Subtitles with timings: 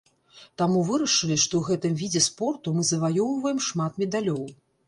[0.61, 4.43] Таму вырашылі, што ў гэтым відзе спорту мы заваёўваем шмат медалёў.